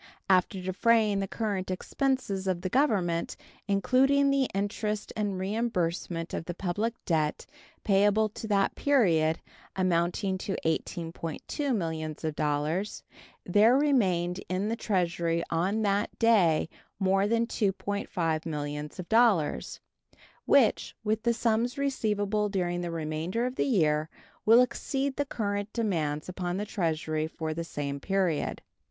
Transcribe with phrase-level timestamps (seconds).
[0.31, 3.35] After defraying the current expenses of the Government,
[3.67, 7.45] including the Interest and reimbursement of the public debt
[7.83, 9.41] payable to that period,
[9.75, 12.25] amounting to $18.2 millions,
[13.45, 16.67] there remained in the Treasury on that day
[16.99, 19.79] more than $2.5 millions,
[20.47, 24.09] which, with the sums receivable during the remainder of the year,
[24.47, 28.63] will exceed the current demands upon the Treasury for the same period.